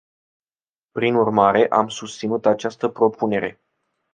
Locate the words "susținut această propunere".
1.87-3.59